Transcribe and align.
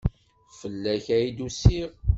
Fell-ak 0.59 1.05
ay 1.17 1.25
d-usiɣ. 1.37 1.89